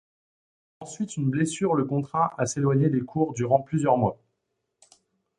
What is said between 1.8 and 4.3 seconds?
contraint à s'éloigner des courts durant plusieurs mois.